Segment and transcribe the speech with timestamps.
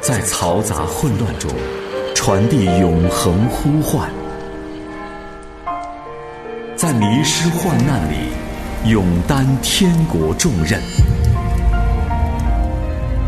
[0.00, 1.50] 在嘈杂混乱中
[2.14, 4.10] 传递永恒呼唤，
[6.74, 8.30] 在迷失患难里
[8.86, 10.80] 勇担天国重任，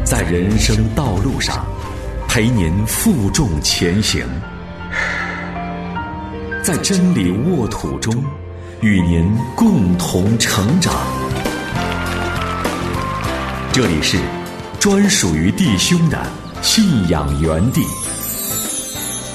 [0.02, 1.62] 在人生道路上
[2.26, 4.26] 陪您负重前行，
[6.62, 8.14] 在真理沃土中
[8.80, 10.94] 与您共同成长。
[13.74, 14.18] 这里是
[14.78, 16.18] 专属于弟兄的
[16.62, 17.82] 信仰原地，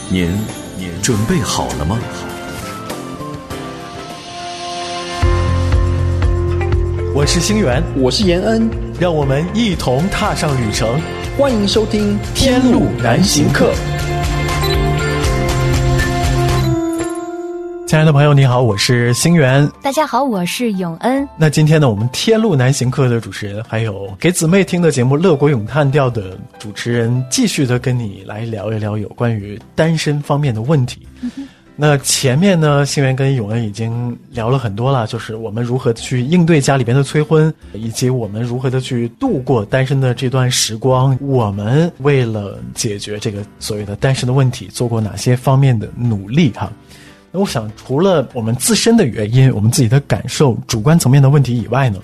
[0.10, 0.32] 您
[0.78, 2.00] 您准备好了吗？
[7.14, 10.90] 我是星源，我是延恩，让我们一同踏上旅程。
[11.38, 13.74] 欢迎收听《天路难行客》。
[17.88, 19.66] 亲爱的朋友，你好，我是星源。
[19.82, 21.26] 大家好，我是永恩。
[21.38, 31.08] 那今天呢，我们《天路难行客》的主持人，还有给姊妹听的节目《乐国咏叹调》的主持人，继续的跟你来聊一聊有关于单身方面的问题。
[31.78, 41.18] 那前面呢，星源跟永恩已经聊了很多了，就是我们如何去应对家里边的催婚，以及我们如何的去度过单身的这段时光。
[41.22, 46.52] 我们为了解决这个所谓的单身的问题，做过哪些方面的努力？
[46.52, 46.70] 哈。
[47.32, 52.00] 那我想，除了我们自身的原因、我们自己的感受、主观层面的问题以外呢，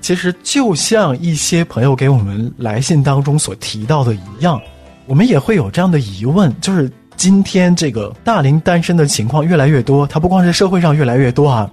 [0.00, 4.60] 其实就像一些朋友给我们来信当中所提到的一样，
[5.06, 11.70] 我们也会有这样的疑问：就是今天这个大龄单身的情况越来越多，它不光是社会上越来越多啊，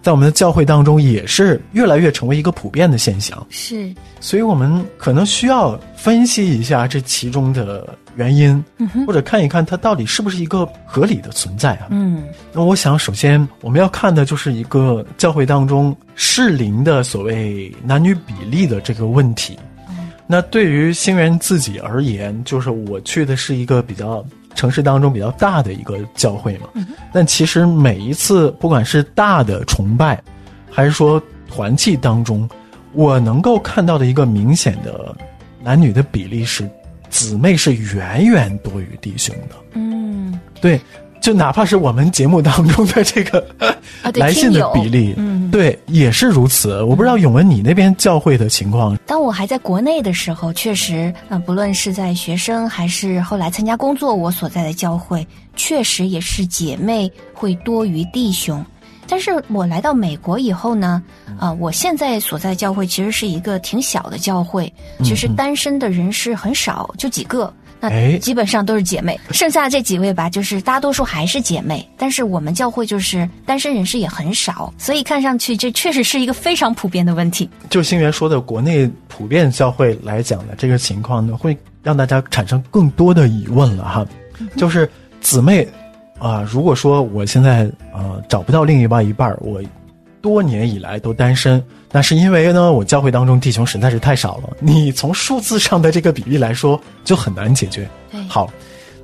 [0.00, 3.44] 在我们的教会当中也是越来越成为一个普遍的现象。
[3.50, 7.86] 是，所以我们可能需要分析一下这其中的。
[8.18, 8.62] 原因，
[9.06, 11.86] 或者看一看它到底是不是一个合理的存在啊？
[11.90, 19.56] 嗯，那我想首先我们要看的就是一个教会当中适龄的所谓男女比例的这个问题。
[20.26, 24.22] 那对于星源自己而言，就是我去的是一个比较
[24.56, 26.66] 城市当中比较大的一个教会嘛。
[27.12, 30.20] 但其实每一次不管是大的崇拜，
[30.70, 32.50] 还是说团契当中，
[32.94, 35.16] 我能够看到的一个明显的
[35.62, 36.68] 男女的比例是。
[37.18, 40.80] 姊妹是远远多于弟兄的，嗯，对，
[41.20, 43.44] 就哪怕是我们节目当中的这个
[44.14, 46.80] 来信的比例，嗯，对，也是如此。
[46.84, 48.96] 我不知道永文你那边教会的情况。
[49.04, 55.26] 当我还在国内的时候，确实，嗯，不论是在学生还是后来参加工作，我所在的教会
[55.56, 58.64] 确实也是姐妹会多于弟兄。
[59.08, 61.02] 但是我来到美国以后呢，
[61.38, 69.18] 啊，我现在所在教会其实是一个挺小的教会，其实单身的人是很少，就几个，那基本上都是姐妹。
[69.30, 77.48] 剩下这几位吧，就是大多数还是姐妹，但是我们教会就是单身人士也很少，所以看上去这确实是一个非常普遍的问题。
[77.70, 84.06] 就星源说的，国内普遍教会来讲的这个情况呢，会让大家产生更多的疑问了哈，
[84.56, 84.88] 就是
[85.20, 85.66] 姊妹。
[86.18, 89.62] 啊，如果说我现在呃找不到另一半一半我
[90.20, 91.62] 多年以来都单身，
[91.92, 94.50] 那是因为呢，我教会当中弟兄实在是太少了。
[94.58, 97.88] 你从数字上的这个比例来说，就很难解决。
[98.28, 98.52] 好，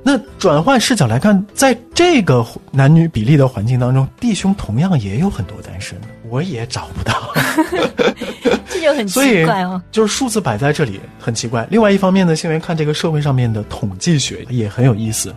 [0.03, 5.97] 那转换视角来看，在这个男女比例的环境当中，弟兄同样也有很多单身，
[6.29, 7.33] 我也找不到。
[8.69, 11.65] 这就很奇怪哦，就是数字摆在这里很奇怪。
[11.71, 15.33] 另外一方面呢，现在看这个社会上面的统计学也很有意思。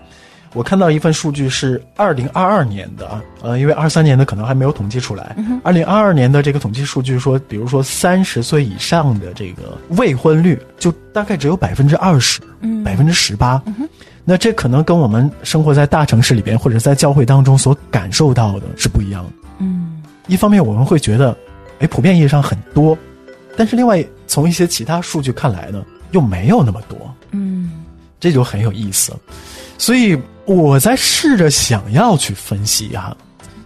[0.54, 5.36] 我看到一份数据是二零二二年的啊，呃，因为二三年的可能还没有统计出来。
[5.62, 12.40] 二零二二年的这个统计数据说，比如说三十岁以上的这个未婚率就大概只有百分之二十，
[12.84, 13.62] 百分之十八。
[14.24, 19.30] 那这可能跟我们生活在大城市里边或者在教会当中所感受到的是不一样的。
[19.58, 21.36] 嗯，一方面我们会觉得，
[21.78, 22.96] 哎，普遍意义上很多，
[23.56, 26.98] 但是另外从一些其他数据看来呢，又没有那么多。
[27.30, 27.70] 嗯，
[28.20, 29.12] 这就很有意思。
[29.76, 33.16] 所以我在试着想要去分析啊，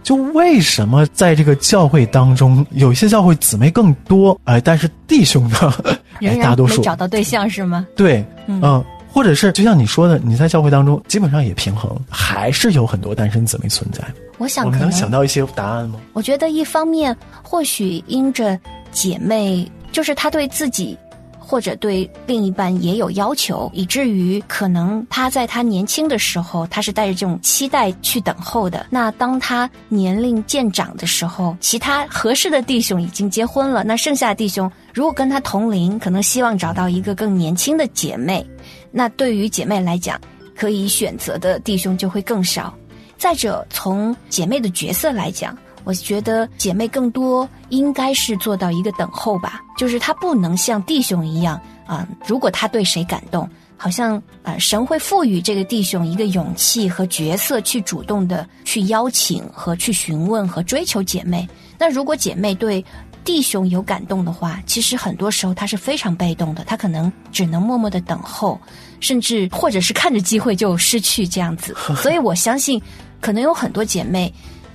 [0.03, 5.73] 就为什么在这个教会当中，有一些教会姊妹更多，哎，但是弟兄呢，
[6.41, 7.87] 大多数找到对象是吗？
[7.95, 14.03] 对，嗯，或者是就像你说的，你在教会当中基本上也平衡，还是有很多单身姊妹存在。
[14.37, 15.99] 我想，我们能想到一些答案吗？
[16.13, 18.59] 我觉得一方面或许因着
[18.91, 20.97] 姐妹，就是她对自己。
[21.45, 28.85] 或者对另一半也有要求，以至于可能他在他年轻的时候，他是带着这种期待去等候的。
[28.89, 38.45] 那当他年龄渐长的时候，其他合适的弟兄已经结婚了，那剩下的弟兄如果跟他同龄，可能希望找到一个更年轻的姐妹。
[38.91, 40.19] 那对于姐妹来讲，
[40.55, 42.73] 可以选择的弟兄就会更少。
[43.17, 45.57] 再者，从姐妹的角色来讲。
[45.83, 61.47] 我觉得姐妹更多应该是做到一个等候吧，就是她不能像弟兄一样啊，如果她对谁感动，好像呃，神会赋予这个弟兄一个勇气和角色，去主动的去邀请和去询问和追求姐妹。
[61.77, 62.83] 那如果姐妹对
[63.25, 68.59] 弟兄有感动的话，其实很多时候她是非常被动的，她可能只能默默的等候，
[69.01, 71.75] 甚至或者是看着机会就失去这样子。
[71.95, 72.81] 所以我相信，
[73.19, 74.33] 可能有很多姐妹，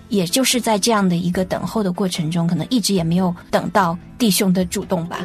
[0.08, 5.20] 也就是在这样的一个等候的过程中，可能一直也没有等到弟兄的主动吧。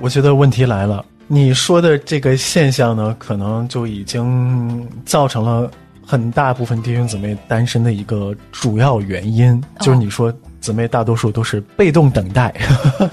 [0.00, 5.70] 我觉得问题来了，你说的这个现象呢，可能就已经造成了
[6.04, 12.54] 很大部分弟兄姊妹单身的一个主要原因，就是你说姊妹大多数都是被动等待，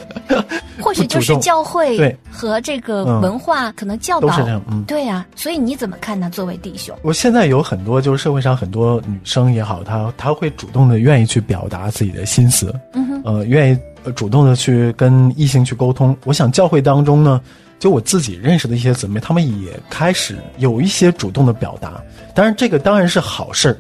[0.79, 6.29] 或许就是教会对和这个文化可能教导都是这样，嗯，对呀、所以你怎么看呢？
[6.29, 16.15] 作为弟兄，我现在有很多就是社会上很多女生也好，她她会主动的愿意去表达自己的心思，嗯哼，呃，愿意呃主动的去跟异性去沟通。
[16.25, 17.41] 我想教会当中呢，
[17.79, 22.01] 就我自己认识的一些姊妹，她们也开始有一些主动的表达。
[22.35, 23.77] 当然，这个当然是好事儿，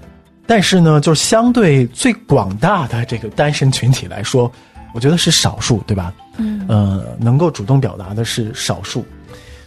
[0.49, 4.51] 但是呢，就是相对最广大的这个单身群体来说，
[4.95, 6.11] 我觉得是少数，对吧？
[6.37, 9.05] 嗯，呃，能够主动表达的是少数。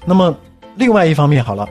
[0.05, 0.37] 那么，
[0.75, 1.69] 另外一方面，好了，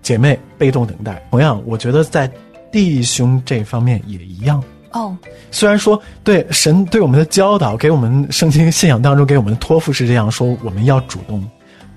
[0.00, 2.26] 姐妹被动等待，同样，我觉得在
[2.72, 4.64] 弟兄这方面也一样。
[4.92, 5.14] 哦，
[5.50, 11.46] 虽然说对神对我们的教导，给我们圣经信仰当中给我们的托付是这样说，我们要主动，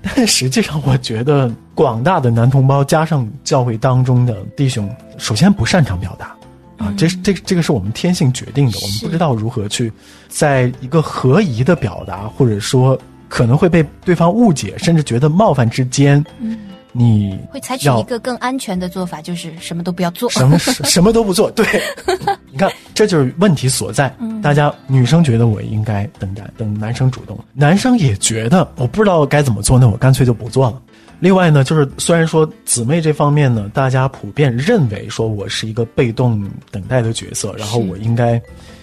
[0.02, 4.86] 但实际上我觉得广大的男同胞加上教会当中的弟兄，
[5.16, 6.36] 首先不擅长表达。
[6.78, 9.92] 啊，这是这个这个是我们天性决定的，我们不知道如何去
[10.28, 12.98] 在一个合宜的表达，或者说
[13.28, 16.56] 可能会被对方误解，甚至觉得冒犯之间，嗯，
[16.92, 20.30] 你会采取一个更安全的做法，就是什么都不要做。
[20.30, 21.66] 什么什什么都不做，对，
[22.50, 24.14] 你看这就是问题所在。
[24.40, 30.80] 大家女生觉得我应该等待，等男生主动；男生也觉得我不知道该怎么做，那我干脆就不做了。
[31.20, 38.40] 另外呢，就是虽然说姊妹这方面呢，大家普遍认为说我是一个被动等待的角色，然后我应该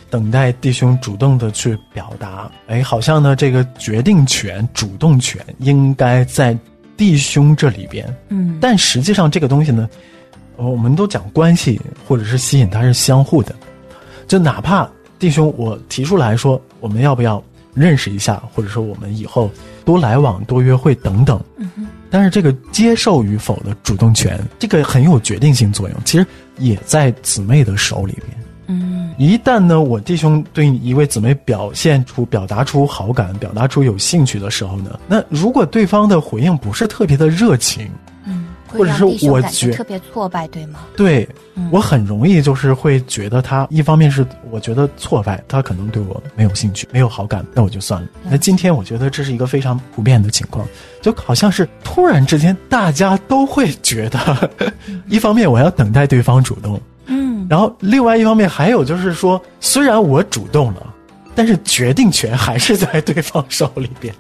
[0.10, 2.52] 等待弟兄主动的去表达。
[2.68, 6.58] 哎，好像呢这个决定权、主动权应该在
[6.98, 8.06] 弟兄这里边。
[8.28, 9.90] 嗯，但实际上这个东西呢，
[10.58, 13.56] 呃我们都讲关系或者是吸引，它是相互的。
[14.28, 17.42] 就哪怕弟兄我提出来说，我们要不要
[17.74, 19.50] 认识一下，或者说我们以后
[19.86, 21.40] 多来往、多约会等等。
[22.16, 26.26] 但是这个接受与否的主动权，这个很有决定性作用，其实
[26.60, 28.38] 也在姊妹的手里边。
[28.68, 38.05] 嗯，一旦呢，我弟兄对一位姊妹表现出、表达出好感、表达出有兴趣的时候呢，那如果对方的回应不是特别的热情，嗯，
[38.78, 40.80] 或者是我觉特别挫败，对吗？
[40.96, 48.08] 对嗯我很容易就是会觉得他一方面是我觉得挫败，他可能对我没有兴趣、没有好感，那我就算了。
[48.24, 50.68] 那今天我觉得这是一个非常普遍的情况，
[51.02, 54.52] 就好像是突然之间大家都会觉得，
[55.08, 60.94] 一方面我要等待对方主动，嗯，然后另外一方面还有就是说，虽然我主动了，
[61.34, 64.14] 但是决定权还是在对方手里边，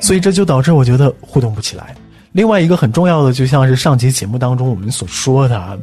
[0.00, 1.94] 所以这就导致我觉得互动不起来。
[2.36, 5.74] 另外一个很重要的，就像是上期节目当中我们所说的啊，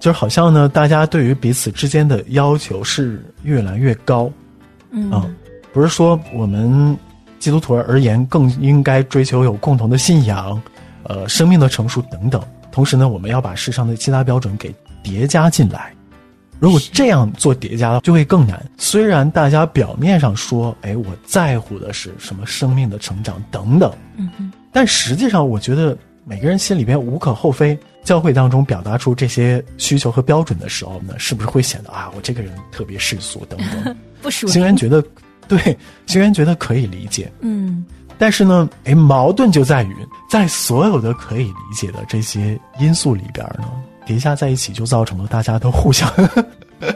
[0.00, 4.30] 就是好像呢，大家对于彼此之间的要求是越来越高，
[4.90, 5.26] 嗯啊，
[5.74, 6.96] 不是说我们
[7.38, 10.58] 基督徒而言更应该追求有共同的信仰，
[11.02, 12.42] 呃，生命的成熟等等。
[12.72, 15.92] 同时呢，我们要把世上的其他标准给叠加进来。
[16.58, 18.64] 如果这样做叠加，就会更难。
[18.78, 27.78] 虽然大家表面上说，哎，我在乎的是什么生命的成长等等，嗯哼，但实际上，我觉得每个人心里边无可厚非。
[28.04, 33.96] 教会当中表达出这些需求和标准的时候呢，是不是会显得啊，我这个人特别世俗等等？
[34.20, 35.02] 不属行员觉得，
[35.48, 35.58] 对，
[36.04, 37.32] 行员觉得可以理解。
[37.40, 37.86] 嗯
[38.18, 39.96] 但是呢，哎，矛盾就在于，
[40.30, 43.64] 在所有的可以理解的这些因素里边呢，
[44.04, 46.06] 叠加在一起，就造成了大家都互相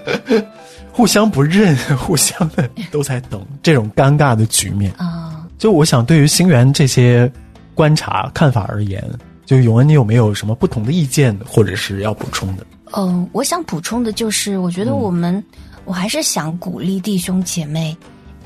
[0.92, 4.92] 互相不认， 互相的都在等这种尴尬的局面。
[4.92, 7.30] 啊，就我想，对于星源这些
[7.74, 9.02] 观察看法而言，
[9.46, 12.66] 就永恩，你有没有什么不同的意见，或者是要补充的？
[12.96, 15.42] 嗯，我想补充的就是，我觉得我们，
[15.84, 17.96] 我还是想鼓励弟兄姐妹，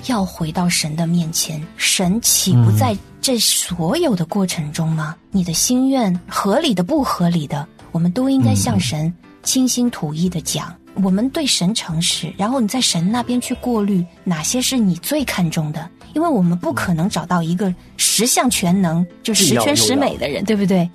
[0.07, 1.63] 要回到神的面前。
[1.77, 5.17] 神岂不在这所有的过程中吗？
[5.31, 9.13] 你的心愿，合理的不合理的，我们都应该向神
[9.43, 10.75] 倾心吐意的讲。
[11.03, 20.89] 我们对神诚实，然后你在神那边去过滤哪些是你最看重的，因为我们不可能找到一个十项全能，就十全十美的人，对不对？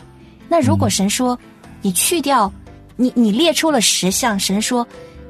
[0.47, 1.37] 那如果神说，
[1.81, 2.51] 你去掉
[2.95, 4.85] 你你列出了十项，神说，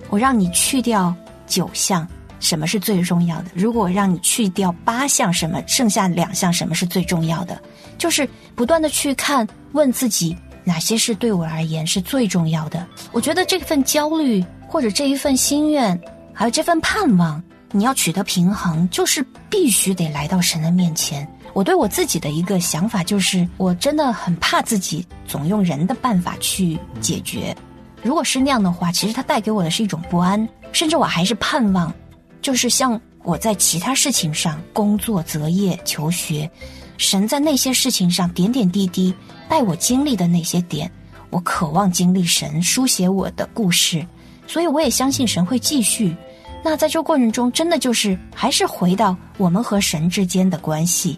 [0.09, 1.13] 我让你去掉
[1.45, 2.07] 九项，
[2.39, 3.45] 什么是最重要的？
[3.53, 7.61] 如果我让你去掉八项，什么剩下两项，什么是最重要的？
[7.97, 12.87] 就是不断的去看，问自己哪些是对我而言是最重要的。
[13.11, 15.99] 我觉得这份焦虑或者这一份心愿，
[16.33, 21.27] 还有这份盼望，你要取得平衡，就是必须得来到神的面前。
[21.53, 27.55] 我对我自己的一个想法就是，我真的很怕自己总用人的办法去解决。
[28.01, 31.93] 如果是那样的话，其实它带给我的是一种不安，甚至我还是盼望，
[32.41, 36.49] 就是像我在其他事情上工作、择业、求学，
[36.97, 39.13] 神在那些事情上点点滴滴
[39.47, 40.89] 带我经历的那些点，
[41.29, 44.05] 我渴望经历神书写我的故事，
[44.47, 46.15] 所以我也相信神会继续。
[46.63, 51.17] 那在这过程中，真的就是还是回到我们和神之间的关系。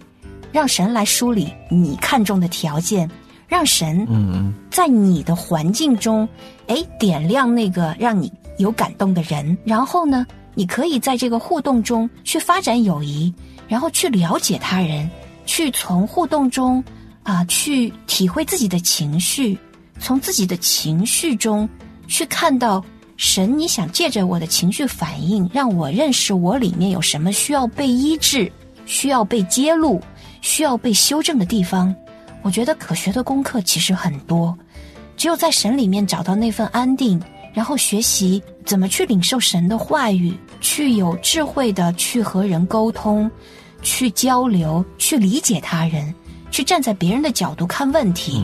[0.51, 3.09] 让神来梳理你看中的条件，
[3.47, 6.27] 让神嗯在你的环境中，
[6.67, 13.33] 哎点亮那个让你有感动的人，然后呢，你可以在这个互动中去发展友谊，
[13.69, 15.09] 然后去了解他人，
[15.45, 16.83] 去从互动中
[17.23, 19.57] 啊去体会自己的情绪，
[19.99, 21.67] 从自己的情绪中
[22.09, 22.83] 去看到
[23.23, 28.51] 神，你想借着我的情绪反应，让我认识我里面有什么需要被医治，
[28.87, 30.01] 需要被揭露。
[30.41, 31.93] 需要被修正的地方，
[32.41, 34.57] 我觉得可学的功课其实很多。
[35.15, 37.21] 只有在神里面找到那份安定，
[37.53, 43.29] 然后学习怎么去领受神的话语，去有智慧的去和人沟通，
[43.83, 46.11] 去交流，去理解他人，
[46.49, 48.43] 去站在别人的角度看问题。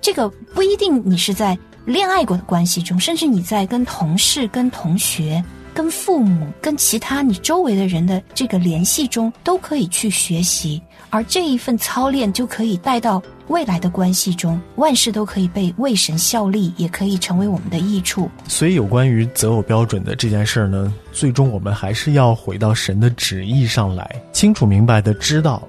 [0.00, 1.56] 这个不一定你是在
[1.88, 5.42] 恋爱过的关系中，甚至你在跟同事、跟同学。
[5.72, 18.28] 跟父母、跟其他你周围的人的这个联系中，都可以去学习，而这一份操练就可以带到未来的关系中，万事都可以被为神效力，也可以成为我们的益处。
[18.48, 25.62] 所以，有关于择偶标准的这件事儿呢，最终我们还是要回到神的旨意上来，清楚明白的知道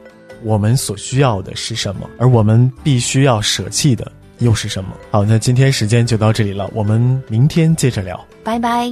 [0.44, 4.90] 我们所需要的是什么，而我们必须要舍弃的又是什么。
[5.12, 8.92] 好，那今天时间就到这里了，我们明天接着聊，拜拜。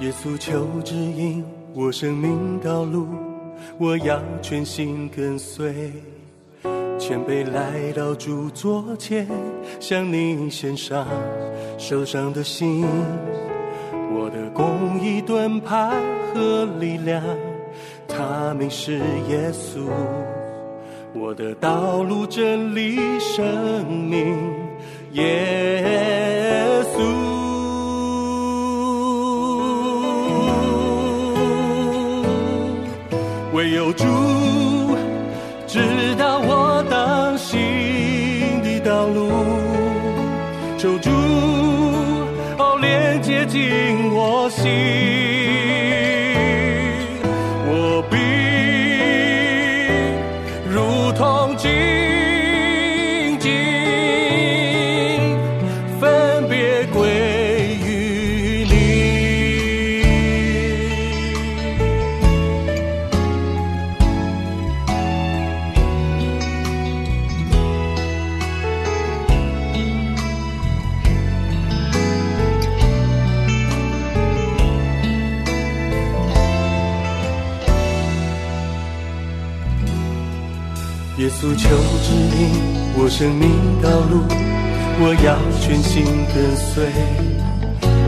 [0.00, 1.44] 耶稣求指引
[1.74, 3.06] 我生命道路，
[3.78, 5.92] 我要全心跟随，
[7.10, 9.26] 前辈来到主座前，
[9.80, 11.04] 向你献上
[11.76, 12.86] 受伤的心。
[14.14, 15.90] 我的公益盾牌
[16.32, 17.20] 和力量，
[18.06, 18.98] 他名是
[19.28, 19.88] 耶稣。
[21.12, 24.38] 我的道路真理生命，
[25.10, 26.39] 耶
[51.20, 51.99] 恐惧。
[81.20, 81.68] 耶稣求
[82.02, 82.48] 指引
[82.96, 83.50] 我生命
[83.82, 84.24] 道路，
[85.02, 86.88] 我要全心跟随，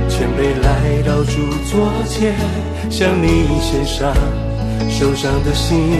[0.08, 2.34] 谦卑来到主座前，
[2.90, 4.16] 向你献上
[4.88, 5.92] 受伤的心。